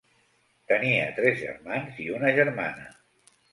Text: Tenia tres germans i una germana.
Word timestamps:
Tenia 0.71 1.11
tres 1.19 1.37
germans 1.43 2.01
i 2.07 2.11
una 2.17 2.35
germana. 2.41 2.91